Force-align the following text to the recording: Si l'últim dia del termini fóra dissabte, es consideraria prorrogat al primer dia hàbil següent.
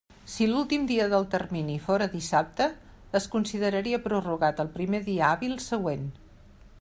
Si 0.35 0.45
l'últim 0.51 0.85
dia 0.91 1.03
del 1.11 1.27
termini 1.33 1.75
fóra 1.83 2.07
dissabte, 2.13 2.67
es 3.21 3.29
consideraria 3.35 4.03
prorrogat 4.07 4.65
al 4.65 4.75
primer 4.79 5.03
dia 5.11 5.29
hàbil 5.29 5.57
següent. 5.71 6.13